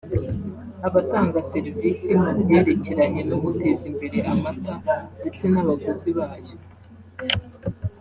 abatanga 0.87 1.37
servisi 1.51 2.11
mu 2.21 2.29
byerekeranye 2.43 3.21
no 3.29 3.37
guteza 3.43 3.83
imbere 3.91 4.17
amata 4.31 4.73
ndetse 5.19 5.43
n’abaguzi 5.49 6.09
bayo 6.17 6.55